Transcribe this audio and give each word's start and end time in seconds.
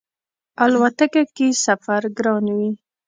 الوتکه 0.63 1.21
کی 1.35 1.47
سفر 1.65 2.01
ګران 2.17 2.45
وی 2.57 2.69